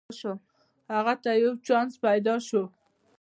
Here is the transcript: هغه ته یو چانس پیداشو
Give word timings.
هغه 0.93 1.13
ته 1.23 1.31
یو 1.43 1.51
چانس 1.67 1.93
پیداشو 2.03 2.63